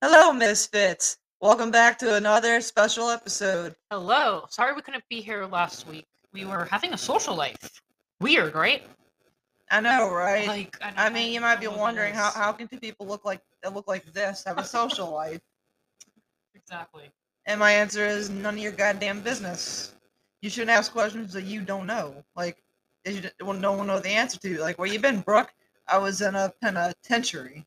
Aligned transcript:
Hello, 0.00 0.32
Misfits. 0.32 1.16
Welcome 1.40 1.72
back 1.72 1.98
to 1.98 2.14
another 2.14 2.60
special 2.60 3.10
episode. 3.10 3.74
Hello. 3.90 4.44
Sorry 4.48 4.72
we 4.72 4.80
couldn't 4.80 5.02
be 5.10 5.20
here 5.20 5.44
last 5.44 5.88
week. 5.88 6.06
We 6.32 6.44
were 6.44 6.66
having 6.66 6.94
a 6.94 6.98
social 6.98 7.34
life. 7.34 7.82
Weird, 8.20 8.54
right? 8.54 8.84
I 9.72 9.80
know, 9.80 10.08
right? 10.12 10.46
Like, 10.46 10.78
I, 10.80 11.06
I 11.06 11.10
mean, 11.10 11.32
you 11.32 11.40
might 11.40 11.58
be 11.58 11.66
know 11.66 11.72
what 11.72 11.78
that 11.78 11.82
wondering 11.82 12.14
how, 12.14 12.30
how 12.30 12.52
can 12.52 12.68
two 12.68 12.78
people 12.78 13.08
look 13.08 13.24
like 13.24 13.40
that 13.64 13.74
look 13.74 13.88
like 13.88 14.04
this 14.12 14.44
have 14.46 14.58
a 14.58 14.64
social 14.64 15.10
life? 15.14 15.40
exactly. 16.54 17.10
And 17.46 17.58
my 17.58 17.72
answer 17.72 18.06
is 18.06 18.30
none 18.30 18.54
of 18.54 18.60
your 18.60 18.70
goddamn 18.70 19.20
business. 19.20 19.96
You 20.42 20.50
shouldn't 20.50 20.70
ask 20.70 20.92
questions 20.92 21.32
that 21.32 21.42
you 21.42 21.60
don't 21.60 21.86
know. 21.88 22.22
Like, 22.36 22.62
you 23.04 23.22
well, 23.40 23.54
no 23.58 23.72
one 23.72 23.88
know 23.88 23.98
the 23.98 24.10
answer 24.10 24.38
to. 24.38 24.60
Like, 24.60 24.78
where 24.78 24.86
you 24.86 25.00
been, 25.00 25.22
Brooke? 25.22 25.52
I 25.88 25.98
was 25.98 26.20
in 26.20 26.36
a 26.36 26.52
penitentiary. 26.62 27.66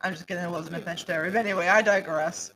I'm 0.00 0.12
just 0.12 0.26
kidding. 0.26 0.42
It 0.44 0.50
wasn't 0.50 0.76
a 0.76 0.80
penitentiary. 0.80 1.30
But 1.30 1.38
anyway, 1.38 1.68
I 1.68 1.82
digress. 1.82 2.52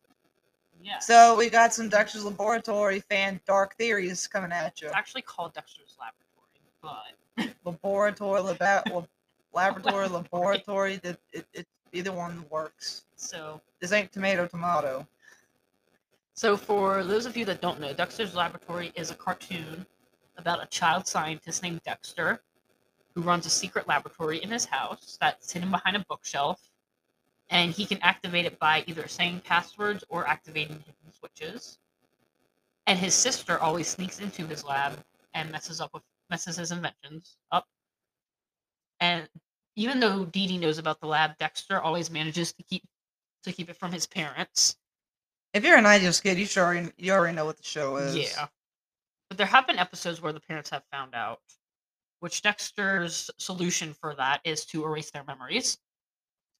Yeah. 0.82 0.98
So 0.98 1.36
we 1.36 1.48
got 1.48 1.72
some 1.72 1.88
Dexter's 1.88 2.24
Laboratory 2.24 3.00
fan 3.00 3.40
dark 3.46 3.76
theories 3.76 4.26
coming 4.26 4.52
at 4.52 4.80
you. 4.80 4.88
it's 4.88 4.96
actually 4.96 5.22
called 5.22 5.54
Dexter's 5.54 5.96
Laboratory, 6.00 6.74
but 6.82 7.54
laboratory, 7.64 8.40
lab- 8.60 9.06
laboratory, 9.54 10.08
laboratory. 10.08 10.96
That 10.96 11.18
it, 11.32 11.46
it 11.52 11.66
either 11.92 12.12
one 12.12 12.44
works. 12.50 13.04
so 13.16 13.60
This 13.80 13.92
ain't 13.92 14.10
tomato, 14.12 14.46
tomato. 14.46 15.06
so 16.34 16.56
for 16.56 17.04
those 17.04 17.26
of 17.26 17.36
you 17.36 17.44
that 17.44 17.60
don't 17.60 17.78
know, 17.80 17.92
Dexter's 17.92 18.34
Laboratory 18.34 18.90
is 18.96 19.10
a 19.10 19.14
cartoon 19.14 19.86
about 20.38 20.62
a 20.62 20.66
child 20.66 21.06
scientist 21.06 21.62
named 21.62 21.80
Dexter 21.84 22.42
who 23.14 23.20
runs 23.20 23.46
a 23.46 23.50
secret 23.50 23.86
laboratory 23.86 24.42
in 24.42 24.50
his 24.50 24.64
house 24.64 25.18
that's 25.20 25.52
hidden 25.52 25.70
behind 25.70 25.94
a 25.96 26.04
bookshelf. 26.08 26.71
And 27.52 27.70
he 27.70 27.84
can 27.84 27.98
activate 28.00 28.46
it 28.46 28.58
by 28.58 28.82
either 28.86 29.06
saying 29.06 29.42
passwords 29.44 30.02
or 30.08 30.26
activating 30.26 30.82
hidden 30.86 31.12
switches. 31.12 31.78
And 32.86 32.98
his 32.98 33.14
sister 33.14 33.58
always 33.58 33.86
sneaks 33.88 34.20
into 34.20 34.46
his 34.46 34.64
lab 34.64 34.98
and 35.34 35.52
messes 35.52 35.80
up 35.80 35.92
with 35.92 36.02
messes 36.30 36.56
his 36.56 36.72
inventions 36.72 37.36
up. 37.52 37.68
And 39.00 39.28
even 39.76 40.00
though 40.00 40.24
Dee 40.24 40.46
Dee 40.46 40.58
knows 40.58 40.78
about 40.78 41.00
the 41.00 41.06
lab, 41.06 41.36
Dexter 41.38 41.78
always 41.78 42.10
manages 42.10 42.54
to 42.54 42.62
keep 42.62 42.82
to 43.44 43.52
keep 43.52 43.68
it 43.68 43.76
from 43.76 43.92
his 43.92 44.06
parents. 44.06 44.76
If 45.52 45.62
you're 45.64 45.76
an 45.76 45.84
ideal 45.84 46.12
kid, 46.12 46.38
you 46.38 46.46
sure 46.46 46.64
already, 46.64 46.90
you 46.96 47.12
already 47.12 47.36
know 47.36 47.44
what 47.44 47.58
the 47.58 47.64
show 47.64 47.96
is. 47.98 48.16
Yeah. 48.16 48.46
But 49.28 49.36
there 49.36 49.46
have 49.46 49.66
been 49.66 49.78
episodes 49.78 50.22
where 50.22 50.32
the 50.32 50.40
parents 50.40 50.70
have 50.70 50.84
found 50.90 51.14
out, 51.14 51.40
which 52.20 52.40
Dexter's 52.40 53.30
solution 53.36 53.92
for 53.92 54.14
that 54.14 54.40
is 54.44 54.64
to 54.66 54.84
erase 54.84 55.10
their 55.10 55.24
memories. 55.24 55.78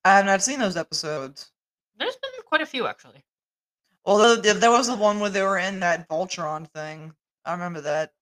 I 0.04 0.16
have 0.16 0.26
not 0.26 0.42
seen 0.42 0.58
those 0.58 0.76
episodes. 0.76 1.50
There's 1.98 2.16
been 2.16 2.30
quite 2.46 2.60
a 2.60 2.66
few 2.66 2.86
actually. 2.86 3.24
Although 4.04 4.36
there 4.36 4.70
was 4.70 4.88
the 4.88 4.96
one 4.96 5.20
where 5.20 5.30
they 5.30 5.42
were 5.42 5.58
in 5.58 5.80
that 5.80 6.08
Voltron 6.08 6.68
thing. 6.72 7.14
I 7.44 7.52
remember 7.52 7.80
that. 7.82 8.12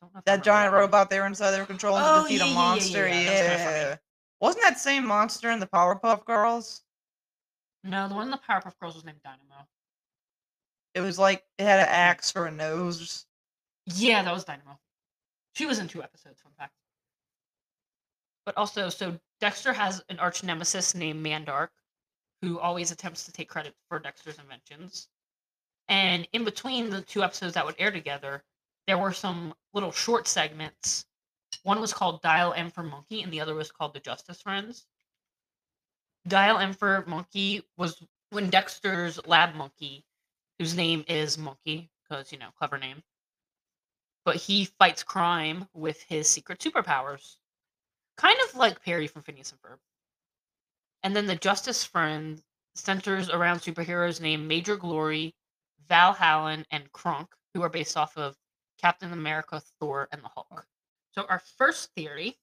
Don't 0.00 0.12
know 0.14 0.18
if 0.20 0.28
I 0.28 0.36
That 0.36 0.44
giant 0.44 0.72
one. 0.72 0.80
robot 0.82 1.10
they 1.10 1.20
were 1.20 1.26
inside, 1.26 1.50
they 1.50 1.60
were 1.60 1.66
controlling 1.66 2.02
Oh, 2.04 2.22
to 2.22 2.28
defeat 2.28 2.38
yeah, 2.38 2.44
a 2.44 2.46
yeah, 2.46 2.52
yeah, 2.52 2.54
monster. 2.54 3.08
yeah, 3.08 3.20
Yeah. 3.20 3.56
that 3.56 3.84
funny. 3.90 4.00
Wasn't 4.40 4.64
that 4.64 4.78
same 4.78 5.06
monster 5.06 5.50
in 5.50 5.60
the 5.60 5.66
Powerpuff 5.66 6.24
Girls? 6.24 6.82
No, 7.84 8.08
the 8.08 8.14
one 8.14 8.24
in 8.26 8.30
the 8.30 8.38
Powerpuff 8.38 8.78
Girls 8.80 8.94
was 8.94 9.04
named 9.04 9.20
Dynamo. 9.22 9.66
It 10.94 11.00
was 11.02 11.18
like 11.18 11.44
it 11.58 11.64
had 11.64 11.80
an 11.80 11.88
axe 11.88 12.30
for 12.32 12.46
a 12.46 12.50
nose. 12.50 13.26
Yeah, 13.86 14.22
that 14.22 14.32
was 14.32 14.44
Dynamo. 14.44 14.78
She 15.54 15.66
was 15.66 15.78
in 15.78 15.88
two 15.88 16.02
episodes, 16.02 16.40
fun 16.40 16.52
fact. 16.58 16.72
But 18.46 18.56
also, 18.56 18.88
so 18.88 19.18
Dexter 19.40 19.74
has 19.74 20.02
an 20.08 20.18
arch 20.18 20.42
nemesis 20.42 20.94
named 20.94 21.24
Mandark, 21.24 21.68
who 22.40 22.58
always 22.58 22.92
attempts 22.92 23.24
to 23.24 23.32
take 23.32 23.48
credit 23.48 23.74
for 23.88 23.98
Dexter's 23.98 24.38
inventions. 24.38 25.08
And 25.88 26.26
in 26.32 26.44
between 26.44 26.88
the 26.88 27.02
two 27.02 27.22
episodes 27.22 27.54
that 27.54 27.66
would 27.66 27.74
air 27.78 27.90
together, 27.90 28.44
there 28.86 28.98
were 28.98 29.12
some 29.12 29.52
little 29.74 29.92
short 29.92 30.28
segments. 30.28 31.04
One 31.64 31.80
was 31.80 31.92
called 31.92 32.22
Dial 32.22 32.52
M 32.54 32.70
for 32.70 32.82
Monkey, 32.82 33.22
and 33.22 33.32
the 33.32 33.40
other 33.40 33.54
was 33.54 33.72
called 33.72 33.94
The 33.94 34.00
Justice 34.00 34.40
Friends. 34.40 34.86
Dial 36.28 36.58
M 36.58 36.72
for 36.72 37.04
Monkey 37.06 37.62
was 37.76 38.02
when 38.30 38.50
Dexter's 38.50 39.24
lab 39.26 39.54
monkey, 39.54 40.04
whose 40.58 40.76
name 40.76 41.04
is 41.08 41.36
Monkey, 41.36 41.90
because, 42.02 42.32
you 42.32 42.38
know, 42.38 42.50
clever 42.56 42.78
name, 42.78 43.02
but 44.24 44.36
he 44.36 44.64
fights 44.64 45.02
crime 45.02 45.68
with 45.74 46.02
his 46.02 46.28
secret 46.28 46.60
superpowers. 46.60 47.36
Kind 48.16 48.38
of 48.48 48.54
like 48.56 48.82
Perry 48.82 49.06
from 49.06 49.22
Phineas 49.22 49.52
and 49.52 49.60
Ferb. 49.60 49.78
And 51.02 51.14
then 51.14 51.26
the 51.26 51.36
Justice 51.36 51.84
Friend 51.84 52.42
centers 52.74 53.30
around 53.30 53.60
superheroes 53.60 54.20
named 54.20 54.48
Major 54.48 54.76
Glory, 54.76 55.34
Valhallen, 55.88 56.64
and 56.70 56.92
Kronk, 56.92 57.34
who 57.54 57.62
are 57.62 57.68
based 57.68 57.96
off 57.96 58.16
of 58.16 58.36
Captain 58.80 59.12
America, 59.12 59.62
Thor, 59.78 60.08
and 60.12 60.22
the 60.22 60.28
Hulk. 60.28 60.66
So 61.12 61.24
our 61.28 61.38
first 61.38 61.92
theory, 61.94 62.36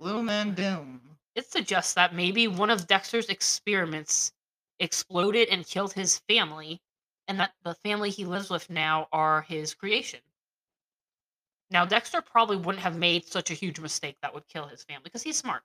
Gloom 0.00 0.28
and 0.28 0.54
Doom. 0.54 1.00
it 1.34 1.50
suggests 1.50 1.94
that 1.94 2.14
maybe 2.14 2.48
one 2.48 2.70
of 2.70 2.86
Dexter's 2.86 3.28
experiments 3.28 4.32
exploded 4.78 5.48
and 5.48 5.66
killed 5.66 5.92
his 5.92 6.18
family, 6.28 6.80
and 7.28 7.38
that 7.40 7.54
the 7.62 7.74
family 7.74 8.10
he 8.10 8.24
lives 8.24 8.50
with 8.50 8.68
now 8.70 9.08
are 9.12 9.42
his 9.42 9.74
creation. 9.74 10.20
Now, 11.72 11.86
Dexter 11.86 12.20
probably 12.20 12.58
wouldn't 12.58 12.82
have 12.82 12.96
made 12.96 13.24
such 13.24 13.50
a 13.50 13.54
huge 13.54 13.80
mistake 13.80 14.16
that 14.20 14.34
would 14.34 14.46
kill 14.46 14.66
his 14.66 14.84
family 14.84 15.04
because 15.04 15.22
he's 15.22 15.38
smart. 15.38 15.62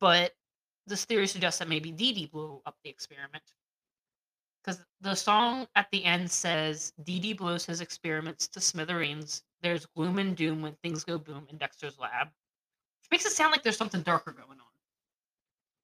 But 0.00 0.34
this 0.86 1.04
theory 1.04 1.26
suggests 1.26 1.58
that 1.58 1.68
maybe 1.68 1.90
Dee 1.92 2.14
Dee 2.14 2.26
blew 2.26 2.62
up 2.64 2.76
the 2.82 2.88
experiment. 2.88 3.44
Because 4.62 4.80
the 5.02 5.14
song 5.14 5.68
at 5.76 5.90
the 5.90 6.02
end 6.06 6.30
says, 6.30 6.94
Dee 7.04 7.20
Dee 7.20 7.34
blows 7.34 7.66
his 7.66 7.82
experiments 7.82 8.48
to 8.48 8.62
smithereens. 8.62 9.42
There's 9.60 9.84
gloom 9.84 10.18
and 10.18 10.34
doom 10.34 10.62
when 10.62 10.74
things 10.82 11.04
go 11.04 11.18
boom 11.18 11.46
in 11.50 11.58
Dexter's 11.58 11.98
lab. 11.98 12.28
Which 13.02 13.10
makes 13.10 13.26
it 13.26 13.32
sound 13.32 13.52
like 13.52 13.62
there's 13.62 13.76
something 13.76 14.00
darker 14.00 14.32
going 14.32 14.58
on. 14.58 14.66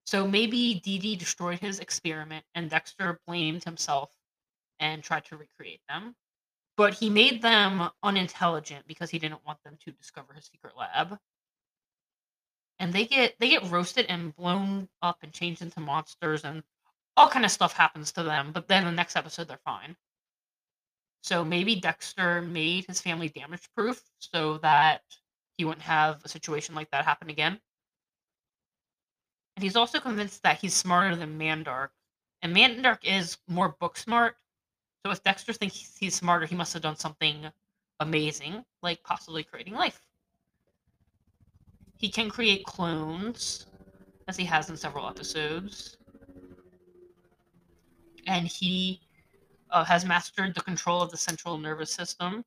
So 0.07 0.27
maybe 0.27 0.81
Dee 0.83 0.99
Dee 0.99 1.15
destroyed 1.17 1.59
his 1.59 1.79
experiment 1.79 2.47
and 2.55 2.71
Dexter 2.71 3.21
blamed 3.27 3.65
himself 3.65 4.11
and 4.79 5.03
tried 5.03 5.27
to 5.27 5.37
recreate 5.37 5.83
them. 5.91 6.17
But 6.81 6.95
he 6.95 7.11
made 7.11 7.43
them 7.43 7.91
unintelligent 8.03 8.87
because 8.87 9.11
he 9.11 9.19
didn't 9.19 9.45
want 9.45 9.63
them 9.65 9.77
to 9.85 9.93
discover 9.93 10.33
his 10.33 10.47
secret 10.47 10.79
lab. 10.79 11.19
And 12.79 12.91
they 12.91 13.05
get 13.05 13.35
they 13.39 13.51
get 13.51 13.71
roasted 13.71 14.07
and 14.09 14.35
blown 14.35 14.89
up 15.03 15.19
and 15.23 15.31
changed 15.31 15.61
into 15.61 15.79
monsters 15.79 16.43
and 16.43 16.63
all 17.19 17.29
kind 17.29 17.45
of 17.45 17.51
stuff 17.51 17.75
happens 17.75 18.13
to 18.13 18.23
them, 18.23 18.53
but 18.53 18.67
then 18.67 18.87
the 18.87 18.93
next 18.93 19.15
episode 19.15 19.47
they're 19.47 19.61
fine. 19.63 19.95
So 21.23 21.45
maybe 21.45 21.75
Dexter 21.77 22.41
made 22.41 22.87
his 22.87 23.03
family 23.03 23.29
damage 23.29 23.69
proof 23.77 24.03
so 24.19 24.57
that 24.63 25.03
he 25.59 25.67
wouldn't 25.67 25.83
have 25.83 26.25
a 26.25 26.31
situation 26.31 26.75
like 26.75 26.91
that 26.93 27.05
happen 27.05 27.29
again. 27.29 27.61
And 29.57 29.63
he's 29.63 29.77
also 29.77 30.01
convinced 30.01 30.43
that 30.45 30.63
he's 30.63 30.73
smarter 30.73 31.15
than 31.15 31.39
Mandark. 31.39 31.91
And 32.41 32.57
Mandark 32.57 33.01
is 33.03 33.37
more 33.49 33.77
book 33.81 33.99
smart. 33.99 34.40
So 35.05 35.13
if 35.13 35.23
Dexter 35.23 35.53
thinks 35.53 35.97
he's 35.99 36.15
smarter, 36.15 36.47
he 36.47 36.55
must 36.55 36.73
have 36.75 36.83
done 36.83 36.97
something 36.97 37.47
amazing, 38.01 38.65
like 38.83 39.03
possibly 39.03 39.43
creating 39.43 39.75
life. 39.75 40.01
He 41.97 42.09
can 42.09 42.31
create 42.31 42.65
clones, 42.65 43.67
as 44.29 44.37
he 44.37 44.45
has 44.45 44.71
in 44.71 44.77
several 44.77 45.09
episodes. 45.09 45.97
And 48.27 48.47
he 48.47 49.01
uh, 49.71 49.85
has 49.85 50.05
mastered 50.05 50.55
the 50.55 50.61
control 50.63 51.03
of 51.03 51.11
the 51.11 51.17
central 51.17 51.59
nervous 51.59 51.93
system, 51.93 52.45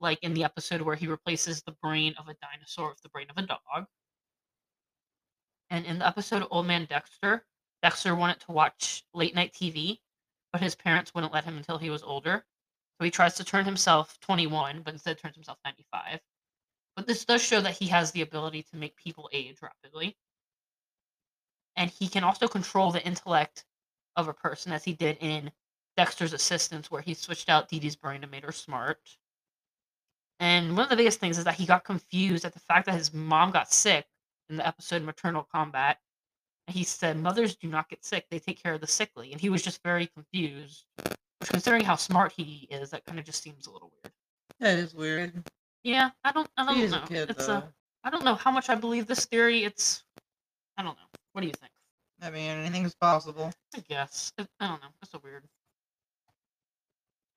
like 0.00 0.18
in 0.22 0.34
the 0.34 0.44
episode 0.44 0.82
where 0.82 0.96
he 0.96 1.06
replaces 1.06 1.62
the 1.62 1.72
brain 1.82 2.14
of 2.18 2.28
a 2.28 2.34
dinosaur 2.42 2.90
with 2.90 3.00
the 3.02 3.08
brain 3.08 3.26
of 3.30 3.42
a 3.42 3.46
dog. 3.46 3.86
And 5.70 5.86
in 5.86 5.98
the 5.98 6.06
episode 6.06 6.46
Old 6.50 6.66
Man 6.66 6.86
Dexter, 6.90 7.46
Dexter 7.82 8.14
wanted 8.14 8.40
to 8.40 8.52
watch 8.52 9.04
late 9.14 9.34
night 9.34 9.52
TV, 9.52 10.00
but 10.52 10.62
his 10.62 10.74
parents 10.74 11.14
wouldn't 11.14 11.32
let 11.32 11.44
him 11.44 11.56
until 11.56 11.78
he 11.78 11.90
was 11.90 12.02
older. 12.02 12.44
So 12.98 13.04
he 13.04 13.10
tries 13.10 13.34
to 13.36 13.44
turn 13.44 13.64
himself 13.64 14.18
21, 14.20 14.82
but 14.82 14.92
instead 14.94 15.18
turns 15.18 15.34
himself 15.34 15.58
95. 15.64 16.20
But 16.96 17.06
this 17.06 17.24
does 17.24 17.42
show 17.42 17.60
that 17.60 17.76
he 17.76 17.86
has 17.86 18.10
the 18.12 18.22
ability 18.22 18.64
to 18.64 18.76
make 18.76 18.96
people 18.96 19.30
age 19.32 19.56
rapidly. 19.62 20.16
And 21.76 21.90
he 21.90 22.08
can 22.08 22.24
also 22.24 22.46
control 22.46 22.90
the 22.90 23.04
intellect 23.04 23.64
of 24.16 24.28
a 24.28 24.34
person, 24.34 24.72
as 24.72 24.84
he 24.84 24.92
did 24.92 25.16
in 25.20 25.50
Dexter's 25.96 26.32
Assistants, 26.32 26.90
where 26.90 27.00
he 27.00 27.14
switched 27.14 27.48
out 27.48 27.68
Dee 27.68 27.78
Dee's 27.78 27.96
brain 27.96 28.22
and 28.22 28.30
made 28.30 28.44
her 28.44 28.52
smart. 28.52 28.98
And 30.40 30.74
one 30.76 30.84
of 30.84 30.90
the 30.90 30.96
biggest 30.96 31.20
things 31.20 31.38
is 31.38 31.44
that 31.44 31.54
he 31.54 31.66
got 31.66 31.84
confused 31.84 32.44
at 32.44 32.54
the 32.54 32.60
fact 32.60 32.86
that 32.86 32.94
his 32.94 33.14
mom 33.14 33.50
got 33.50 33.72
sick 33.72 34.06
in 34.48 34.56
the 34.56 34.66
episode 34.66 35.02
Maternal 35.02 35.46
Combat. 35.50 35.98
He 36.70 36.84
said, 36.84 37.18
Mothers 37.18 37.56
do 37.56 37.68
not 37.68 37.88
get 37.88 38.04
sick, 38.04 38.26
they 38.30 38.38
take 38.38 38.62
care 38.62 38.74
of 38.74 38.80
the 38.80 38.86
sickly. 38.86 39.32
And 39.32 39.40
he 39.40 39.50
was 39.50 39.62
just 39.62 39.82
very 39.82 40.06
confused. 40.06 40.86
Which, 41.40 41.50
considering 41.50 41.84
how 41.84 41.96
smart 41.96 42.32
he 42.36 42.68
is, 42.70 42.90
that 42.90 43.04
kind 43.06 43.18
of 43.18 43.24
just 43.24 43.42
seems 43.42 43.66
a 43.66 43.70
little 43.70 43.90
weird. 44.02 44.12
That 44.60 44.78
is 44.78 44.94
weird. 44.94 45.32
Yeah, 45.82 46.10
I 46.24 46.32
don't, 46.32 46.48
I 46.56 46.66
don't 46.66 46.90
know. 46.90 47.02
a 47.02 47.06
kid, 47.06 47.30
it's 47.30 47.46
though. 47.46 47.54
a, 47.54 47.72
I 48.04 48.10
don't 48.10 48.24
know 48.24 48.34
how 48.34 48.50
much 48.50 48.68
I 48.68 48.74
believe 48.74 49.06
this 49.06 49.24
theory. 49.24 49.64
It's, 49.64 50.04
I 50.76 50.82
don't 50.82 50.96
know. 50.96 51.08
What 51.32 51.40
do 51.40 51.46
you 51.46 51.52
think? 51.54 51.72
I 52.22 52.30
mean, 52.30 52.50
anything's 52.50 52.94
possible. 52.94 53.50
I 53.74 53.80
guess. 53.88 54.32
I 54.38 54.44
don't 54.66 54.82
know. 54.82 54.88
It's 55.02 55.14
a 55.14 55.18
weird. 55.18 55.44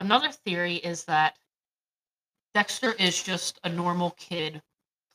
Another 0.02 0.32
theory 0.32 0.76
is 0.76 1.06
that 1.06 1.38
Dexter 2.54 2.94
is 3.00 3.24
just 3.24 3.60
a 3.64 3.70
normal 3.70 4.12
kid 4.12 4.62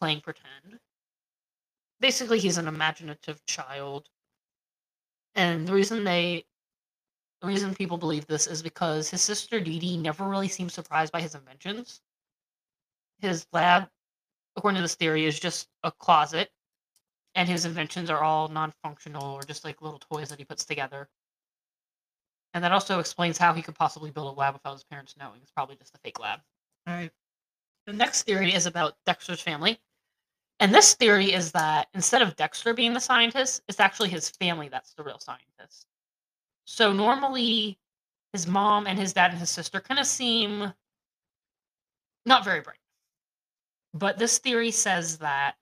playing 0.00 0.22
pretend. 0.22 0.80
Basically, 2.00 2.38
he's 2.38 2.58
an 2.58 2.68
imaginative 2.68 3.44
child. 3.46 4.08
And 5.34 5.66
the 5.66 5.72
reason 5.72 6.04
they 6.04 6.44
the 7.40 7.46
reason 7.46 7.74
people 7.74 7.98
believe 7.98 8.26
this 8.26 8.46
is 8.48 8.62
because 8.62 9.08
his 9.08 9.22
sister 9.22 9.60
Dee 9.60 9.78
Dee 9.78 9.96
never 9.96 10.24
really 10.28 10.48
seems 10.48 10.74
surprised 10.74 11.12
by 11.12 11.20
his 11.20 11.36
inventions. 11.36 12.00
His 13.20 13.46
lab, 13.52 13.88
according 14.56 14.76
to 14.76 14.82
this 14.82 14.96
theory, 14.96 15.24
is 15.24 15.38
just 15.38 15.68
a 15.84 15.92
closet, 15.92 16.50
and 17.34 17.48
his 17.48 17.64
inventions 17.64 18.10
are 18.10 18.22
all 18.22 18.48
non 18.48 18.72
functional 18.82 19.34
or 19.34 19.42
just 19.42 19.64
like 19.64 19.80
little 19.82 20.00
toys 20.00 20.28
that 20.30 20.38
he 20.38 20.44
puts 20.44 20.64
together. 20.64 21.08
And 22.54 22.64
that 22.64 22.72
also 22.72 22.98
explains 22.98 23.38
how 23.38 23.52
he 23.52 23.62
could 23.62 23.76
possibly 23.76 24.10
build 24.10 24.34
a 24.34 24.38
lab 24.38 24.54
without 24.54 24.72
his 24.72 24.84
parents 24.84 25.14
knowing. 25.16 25.40
It's 25.42 25.52
probably 25.52 25.76
just 25.76 25.94
a 25.94 25.98
fake 25.98 26.18
lab. 26.18 26.40
All 26.86 26.94
right. 26.94 27.10
The 27.86 27.92
next 27.92 28.22
theory 28.22 28.52
is 28.52 28.66
about 28.66 28.96
Dexter's 29.06 29.40
family. 29.40 29.78
And 30.60 30.74
this 30.74 30.94
theory 30.94 31.32
is 31.32 31.52
that 31.52 31.88
instead 31.94 32.22
of 32.22 32.34
Dexter 32.36 32.74
being 32.74 32.92
the 32.92 33.00
scientist, 33.00 33.62
it's 33.68 33.80
actually 33.80 34.08
his 34.08 34.28
family 34.28 34.68
that's 34.68 34.92
the 34.94 35.04
real 35.04 35.18
scientist. 35.20 35.86
So 36.64 36.92
normally, 36.92 37.78
his 38.32 38.46
mom 38.46 38.86
and 38.86 38.98
his 38.98 39.12
dad 39.12 39.30
and 39.30 39.40
his 39.40 39.50
sister 39.50 39.80
kind 39.80 40.00
of 40.00 40.06
seem 40.06 40.72
not 42.26 42.44
very 42.44 42.60
bright. 42.60 42.76
But 43.94 44.18
this 44.18 44.38
theory 44.38 44.70
says 44.70 45.18
that 45.18 45.56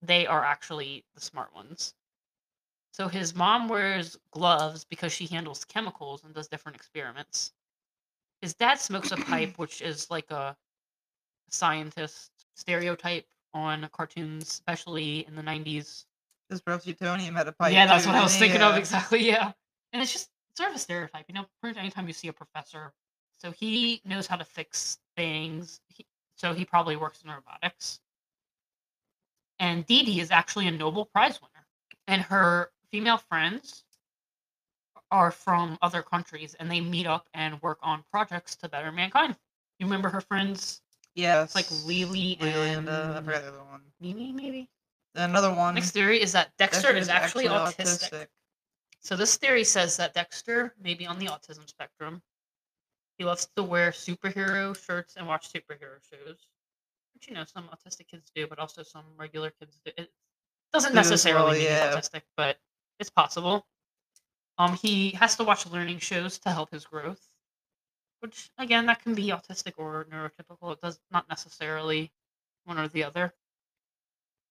they 0.00 0.26
are 0.26 0.44
actually 0.44 1.04
the 1.14 1.20
smart 1.20 1.54
ones. 1.54 1.94
So 2.92 3.08
his 3.08 3.34
mom 3.34 3.68
wears 3.68 4.18
gloves 4.32 4.84
because 4.84 5.12
she 5.12 5.26
handles 5.26 5.64
chemicals 5.64 6.24
and 6.24 6.34
does 6.34 6.48
different 6.48 6.76
experiments. 6.76 7.52
His 8.40 8.54
dad 8.54 8.80
smokes 8.80 9.12
a 9.12 9.16
pipe, 9.16 9.54
which 9.58 9.80
is 9.82 10.10
like 10.10 10.30
a 10.30 10.56
scientist 11.48 12.32
stereotype 12.54 13.26
on 13.54 13.88
cartoons, 13.92 14.48
especially 14.48 15.26
in 15.26 15.34
the 15.34 15.42
90s. 15.42 16.04
This 16.50 16.60
Professor 16.60 16.92
Utonium 16.92 17.36
had 17.36 17.48
a 17.48 17.52
pipe. 17.52 17.72
yeah, 17.72 17.86
that's 17.86 18.04
too, 18.04 18.10
what 18.10 18.18
I 18.18 18.22
was 18.22 18.36
thinking 18.36 18.60
of 18.60 18.76
exactly. 18.76 19.26
Yeah, 19.26 19.52
and 19.92 20.02
it's 20.02 20.12
just 20.12 20.30
sort 20.56 20.70
of 20.70 20.76
a 20.76 20.78
stereotype, 20.78 21.24
you 21.28 21.34
know. 21.34 21.46
Pretty 21.60 21.76
much 21.76 21.82
anytime 21.82 22.06
you 22.06 22.12
see 22.12 22.28
a 22.28 22.32
professor, 22.32 22.92
so 23.38 23.50
he 23.50 24.00
knows 24.04 24.26
how 24.26 24.36
to 24.36 24.44
fix 24.44 24.98
things. 25.16 25.80
He, 25.88 26.06
so 26.36 26.52
he 26.52 26.64
probably 26.64 26.96
works 26.96 27.22
in 27.22 27.30
robotics. 27.30 28.00
And 29.58 29.86
Dee 29.86 30.02
Dee 30.02 30.20
is 30.20 30.30
actually 30.30 30.66
a 30.66 30.72
Nobel 30.72 31.06
Prize 31.06 31.40
winner, 31.40 31.66
and 32.08 32.22
her 32.22 32.70
female 32.90 33.18
friends 33.18 33.84
are 35.10 35.30
from 35.30 35.78
other 35.82 36.02
countries, 36.02 36.54
and 36.58 36.70
they 36.70 36.80
meet 36.80 37.06
up 37.06 37.28
and 37.34 37.60
work 37.62 37.78
on 37.82 38.02
projects 38.10 38.56
to 38.56 38.68
better 38.68 38.90
mankind. 38.90 39.36
You 39.78 39.86
remember 39.86 40.08
her 40.08 40.22
friends, 40.22 40.80
Yes. 41.14 41.46
It's 41.46 41.54
like 41.54 41.86
Lee 41.86 42.04
Lee 42.04 42.38
and 42.40 42.50
and 42.50 42.88
uh, 42.88 43.14
I 43.16 43.22
forgot 43.22 43.42
the 43.42 43.48
other 43.48 43.64
one. 43.64 43.82
Mee 44.00 44.14
Mee, 44.14 44.32
maybe. 44.32 44.68
Another 45.14 45.52
one. 45.52 45.74
Next 45.74 45.90
theory 45.90 46.22
is 46.22 46.32
that 46.32 46.52
Dexter, 46.58 46.92
Dexter 46.92 46.96
is 46.98 47.08
actually, 47.08 47.46
autistic. 47.46 48.10
autistic. 48.10 48.26
So 49.00 49.16
this 49.16 49.36
theory 49.36 49.64
says 49.64 49.96
that 49.98 50.14
Dexter 50.14 50.74
may 50.80 50.94
be 50.94 51.06
on 51.06 51.18
the 51.18 51.26
autism 51.26 51.68
spectrum. 51.68 52.22
He 53.18 53.24
loves 53.24 53.48
to 53.56 53.62
wear 53.62 53.90
superhero 53.90 54.76
shirts 54.76 55.16
and 55.16 55.26
watch 55.26 55.52
superhero 55.52 56.00
shows, 56.10 56.46
which 57.14 57.28
you 57.28 57.34
know 57.34 57.44
some 57.44 57.68
autistic 57.68 58.08
kids 58.08 58.30
do, 58.34 58.46
but 58.46 58.58
also 58.58 58.82
some 58.82 59.04
regular 59.18 59.50
kids 59.50 59.78
do. 59.84 59.92
It 59.98 60.10
doesn't 60.72 60.94
necessarily 60.94 61.44
well, 61.44 61.52
mean 61.52 61.62
yeah. 61.64 61.94
he's 61.94 62.08
autistic, 62.08 62.22
but 62.36 62.58
it's 62.98 63.10
possible. 63.10 63.66
Um, 64.58 64.74
he 64.80 65.10
has 65.10 65.36
to 65.36 65.44
watch 65.44 65.66
learning 65.66 65.98
shows 65.98 66.38
to 66.38 66.50
help 66.50 66.70
his 66.70 66.84
growth, 66.84 67.28
which 68.22 68.50
again 68.58 68.86
that 68.86 69.02
can 69.02 69.14
be 69.14 69.28
autistic 69.28 69.74
or 69.76 70.06
neurotypical. 70.10 70.72
It 70.72 70.80
does 70.80 71.00
not 71.10 71.28
necessarily 71.28 72.12
one 72.64 72.78
or 72.78 72.88
the 72.88 73.04
other. 73.04 73.34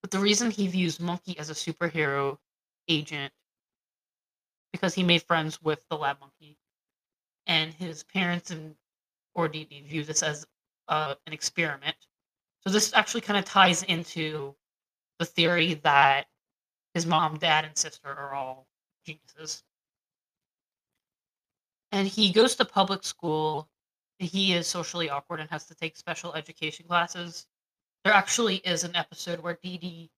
But 0.02 0.12
the 0.12 0.20
reason 0.20 0.52
he 0.52 0.68
views 0.68 1.00
Monkey 1.00 1.38
as 1.40 1.50
a 1.50 1.54
superhero 1.54 2.38
agent 2.88 3.34
because 4.72 4.94
he 4.94 5.04
made 5.04 5.24
friends 5.24 5.62
with 5.62 5.86
the 5.90 5.98
lab 5.98 6.20
monkey, 6.20 6.58
and 7.48 7.74
his 7.74 8.04
parents 8.04 8.52
and 8.52 8.76
or 9.36 9.48
Dee 9.48 9.66
view 9.88 10.04
this 10.04 10.24
as 10.24 10.46
uh, 10.88 11.16
an 11.26 11.34
experiment. 11.34 11.96
So 12.64 12.70
this 12.72 12.94
actually 12.94 13.22
kind 13.22 13.40
of 13.40 13.46
ties 13.46 13.84
into 13.84 14.56
the 15.20 15.26
theory 15.26 15.76
that 15.76 16.28
his 16.94 17.06
mom, 17.06 17.38
dad, 17.38 17.66
and 17.66 17.78
sister 17.78 18.10
are 18.10 18.34
all 18.34 18.68
geniuses. 19.06 19.64
And 21.92 22.08
he 22.08 22.32
goes 22.32 22.56
to 22.56 22.66
public 22.66 23.04
school. 23.04 23.68
He 24.20 24.54
is 24.54 24.68
socially 24.68 25.10
awkward 25.10 25.40
and 25.40 25.50
has 25.50 25.66
to 25.66 25.76
take 25.76 25.98
special 25.98 26.34
education 26.34 26.86
classes. 26.88 27.48
There 28.04 28.14
actually 28.14 28.58
is 28.58 28.84
an 28.84 28.96
episode 28.96 29.40
where 29.42 29.58
Dee 29.62 29.78
Dee 29.78 30.12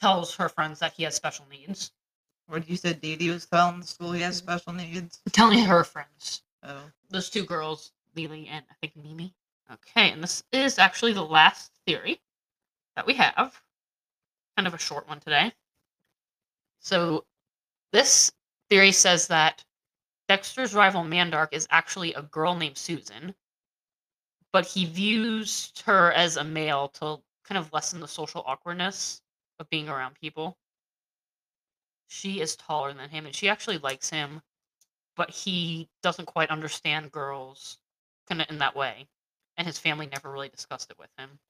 tells 0.00 0.34
her 0.36 0.48
friends 0.48 0.78
that 0.80 0.92
he 0.92 1.02
has 1.04 1.14
special 1.14 1.46
needs. 1.50 1.92
What 2.46 2.68
you 2.68 2.76
said 2.76 3.00
Dee 3.00 3.16
Dee 3.16 3.30
was 3.30 3.46
telling 3.46 3.80
the 3.80 3.86
school 3.86 4.12
he 4.12 4.22
has 4.22 4.40
mm-hmm. 4.40 4.50
special 4.50 4.72
needs. 4.72 5.20
Telling 5.32 5.64
her 5.64 5.84
friends. 5.84 6.42
Oh. 6.64 6.82
those 7.08 7.30
two 7.30 7.44
girls, 7.44 7.92
Lee 8.16 8.26
Lee 8.26 8.48
and 8.50 8.64
I 8.68 8.74
think 8.80 8.96
Mee 8.96 9.14
Mee. 9.14 9.34
Okay, 9.70 10.10
and 10.10 10.22
this 10.22 10.42
is 10.50 10.78
actually 10.78 11.12
the 11.12 11.24
last 11.24 11.70
theory 11.86 12.20
that 12.96 13.06
we 13.06 13.14
have. 13.14 13.60
Kind 14.56 14.66
of 14.66 14.74
a 14.74 14.78
short 14.78 15.08
one 15.08 15.20
today. 15.20 15.52
So, 16.80 17.24
this 17.92 18.32
theory 18.70 18.92
says 18.92 19.28
that 19.28 19.62
Dexter's 20.28 20.74
rival 20.74 21.02
Mandark 21.02 21.48
is 21.52 21.66
actually 21.70 22.14
a 22.14 22.22
girl 22.22 22.54
named 22.54 22.76
Susan, 22.76 23.34
but 24.52 24.66
he 24.66 24.84
views 24.84 25.72
her 25.84 26.12
as 26.12 26.36
a 26.36 26.44
male 26.44 26.88
to 26.88 27.20
kind 27.44 27.58
of 27.58 27.72
lessen 27.72 28.00
the 28.00 28.08
social 28.08 28.42
awkwardness 28.46 29.22
of 29.58 29.70
being 29.70 29.88
around 29.88 30.14
people. 30.20 30.56
She 32.08 32.40
is 32.40 32.56
taller 32.56 32.92
than 32.92 33.10
him, 33.10 33.26
and 33.26 33.34
she 33.34 33.48
actually 33.48 33.78
likes 33.78 34.10
him 34.10 34.42
but 35.18 35.30
he 35.30 35.88
doesn't 36.00 36.26
quite 36.26 36.48
understand 36.48 37.10
girls 37.10 37.78
kind 38.28 38.40
of 38.40 38.48
in 38.48 38.58
that 38.58 38.76
way. 38.76 39.08
And 39.56 39.66
his 39.66 39.78
family 39.78 40.06
never 40.06 40.30
really 40.30 40.48
discussed 40.48 40.92
it 40.92 40.98
with 40.98 41.10
him. 41.18 41.40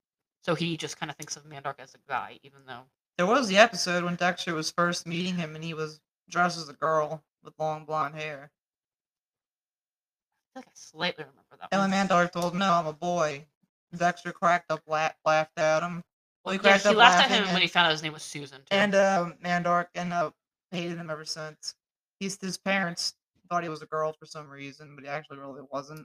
So 0.42 0.54
he 0.54 0.78
just 0.78 0.98
kind 0.98 1.10
of 1.10 1.16
thinks 1.16 1.36
of 1.36 1.44
Mandark 1.44 1.74
as 1.78 1.94
a 1.94 1.98
guy, 2.08 2.40
even 2.42 2.60
though. 2.66 2.84
There 3.18 3.26
was 3.26 3.46
the 3.46 3.58
episode 3.58 4.04
when 4.04 4.16
Dexter 4.16 4.54
was 4.54 4.70
first 4.70 5.06
meeting 5.06 5.36
him 5.36 5.54
and 5.54 5.62
he 5.62 5.74
was 5.74 6.00
dressed 6.30 6.56
as 6.56 6.70
a 6.70 6.72
girl 6.72 7.22
with 7.44 7.52
long 7.58 7.84
blonde 7.84 8.14
hair. 8.14 8.50
I 10.58 10.60
like 10.60 10.66
I 10.66 10.70
slightly 10.74 11.24
remember 11.24 11.56
that. 11.60 11.68
And 11.70 12.10
one. 12.10 12.28
told 12.28 12.52
him, 12.52 12.58
no, 12.58 12.72
I'm 12.72 12.86
a 12.86 12.92
boy, 12.92 13.44
Dexter 13.96 14.32
cracked 14.32 14.72
up, 14.72 14.82
la- 14.88 15.10
laughed 15.24 15.56
at 15.56 15.82
him. 15.82 16.02
Well, 16.44 16.54
he 16.54 16.60
yeah, 16.64 16.78
he 16.78 16.88
up 16.88 16.96
laughed 16.96 17.30
at 17.30 17.30
him 17.30 17.52
when 17.52 17.62
he 17.62 17.68
found 17.68 17.86
out 17.86 17.92
his 17.92 18.02
name 18.02 18.12
was 18.12 18.22
Susan. 18.22 18.58
Too. 18.58 18.64
And 18.72 18.94
uh, 18.94 19.30
Mandark 19.44 19.86
and 19.94 20.12
uh, 20.12 20.30
hated 20.72 20.98
him 20.98 21.10
ever 21.10 21.24
since. 21.24 21.74
He's 22.18 22.40
his 22.40 22.56
parents 22.56 23.14
thought 23.48 23.62
he 23.62 23.68
was 23.68 23.82
a 23.82 23.86
girl 23.86 24.12
for 24.12 24.26
some 24.26 24.48
reason, 24.48 24.94
but 24.94 25.04
he 25.04 25.08
actually 25.10 25.38
really 25.38 25.62
wasn't. 25.70 26.04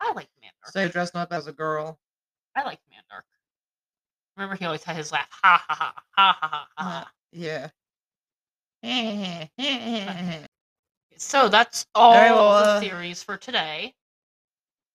I 0.00 0.12
like 0.12 0.28
Mandark. 0.42 0.70
So 0.72 0.84
he 0.84 0.88
dressed 0.88 1.16
up 1.16 1.32
as 1.32 1.48
a 1.48 1.52
girl. 1.52 1.98
I 2.54 2.62
like 2.64 2.78
Mandark. 2.92 3.22
Remember, 4.36 4.54
he 4.54 4.64
always 4.64 4.84
had 4.84 4.96
his 4.96 5.10
laugh. 5.10 5.28
Ha 5.42 5.64
ha 5.68 5.74
ha 5.74 6.02
ha 6.12 6.38
ha 6.40 6.48
ha 6.52 6.68
Uh, 6.78 6.84
ha. 6.84 7.12
yeah. 7.32 7.70
So 11.18 11.48
that's 11.48 11.86
all 11.94 12.12
right, 12.14 12.32
well, 12.32 12.54
the 12.54 12.64
uh, 12.64 12.80
theories 12.80 13.22
for 13.22 13.36
today. 13.36 13.94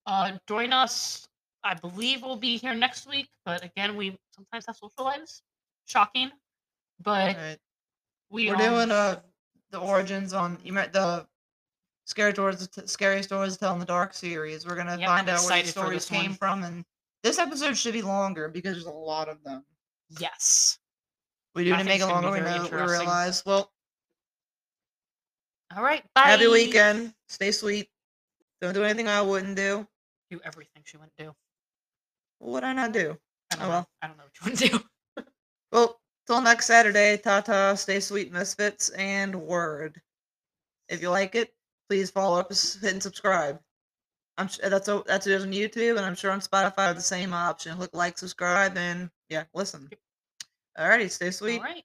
Uh, 0.05 0.37
join 0.47 0.73
us. 0.73 1.27
I 1.63 1.73
believe 1.75 2.21
we'll 2.23 2.37
be 2.37 2.57
here 2.57 2.73
next 2.75 3.07
week, 3.07 3.29
but 3.45 3.63
again, 3.63 3.95
we 3.95 4.17
sometimes 4.35 4.65
have 4.67 4.75
social 4.77 5.05
lives. 5.05 5.43
Shocking, 5.85 6.31
but 7.03 7.37
Alright. 7.37 7.59
we 8.29 8.49
We're 8.49 8.55
doing 8.55 8.91
uh 8.91 9.21
the 9.71 9.79
origins 9.79 10.33
on 10.33 10.57
you 10.63 10.73
met 10.73 10.93
the 10.93 11.27
scary 12.05 12.33
stories 12.33 12.69
scary 12.85 13.23
stories 13.23 13.53
to 13.53 13.59
tell 13.59 13.73
in 13.73 13.79
the 13.79 13.85
dark 13.85 14.13
series. 14.13 14.65
We're 14.65 14.75
gonna 14.75 14.99
Yep, 14.99 15.09
find 15.09 15.29
out 15.29 15.43
where 15.45 15.61
the 15.61 15.67
stories 15.67 16.05
came 16.05 16.31
one. 16.31 16.37
from 16.37 16.63
and 16.63 16.85
this 17.23 17.39
episode 17.39 17.77
should 17.77 17.93
be 17.93 18.01
longer 18.01 18.49
because 18.49 18.73
there's 18.75 18.85
a 18.85 18.91
lot 18.91 19.29
of 19.29 19.43
them. 19.43 19.65
yes. 20.19 20.79
We 21.55 21.65
do 21.65 21.73
I 21.73 21.79
to 21.79 21.85
make 21.85 22.01
it 22.01 22.07
longer. 22.07 22.31
We 22.31 22.41
know 22.41 22.69
we 22.71 22.81
realize. 22.81 23.45
Well, 23.45 23.72
All 25.75 25.83
right. 25.83 26.03
Bye. 26.15 26.21
happy 26.23 26.47
weekend. 26.47 27.13
Stay 27.27 27.51
sweet. 27.51 27.89
Don't 28.61 28.73
do 28.73 28.83
anything 28.83 29.07
I 29.07 29.21
wouldn't 29.21 29.55
do. 29.55 29.87
Do 30.29 30.39
everything 30.43 30.83
she 30.85 30.97
wouldn't 30.97 31.15
do. 31.17 31.33
What 32.39 32.51
would 32.53 32.63
I 32.63 32.73
not 32.73 32.91
do? 32.91 33.17
I 33.51 33.55
don't 33.55 33.63
Oh, 33.63 33.67
know. 33.67 33.69
well. 33.69 33.89
I 34.01 34.07
don't 34.07 34.17
know 34.17 34.23
what 34.23 34.33
you 34.39 34.51
wouldn't 34.51 34.71
do. 34.71 34.79
Well, 35.71 35.99
till 36.27 36.39
next 36.39 36.67
Saturday, 36.67 37.17
Tata, 37.17 37.75
stay 37.75 37.99
sweet, 37.99 38.31
misfits, 38.31 38.89
and 38.89 39.33
word. 39.35 39.99
If 40.87 41.01
you 41.01 41.09
like 41.09 41.33
it, 41.33 41.51
please 41.89 42.11
follow 42.11 42.39
up, 42.39 42.49
hit 42.49 42.83
and 42.83 43.01
subscribe. 43.01 43.59
I'm 44.37 44.47
sure 44.49 44.69
that's 44.69 44.87
o- 44.87 45.03
that's 45.07 45.25
it 45.25 45.41
on 45.41 45.51
YouTube, 45.51 45.97
and 45.97 46.05
I'm 46.05 46.13
sure 46.13 46.29
on 46.29 46.41
Spotify 46.41 46.85
have 46.87 46.95
the 46.95 47.01
same 47.01 47.33
option. 47.33 47.75
Click 47.75 47.89
like, 47.93 48.19
subscribe, 48.19 48.77
and 48.77 49.09
yeah, 49.29 49.45
listen. 49.55 49.89
Alrighty, 50.77 51.09
stay 51.09 51.31
sweet. 51.31 51.57
All 51.57 51.63
right. 51.63 51.83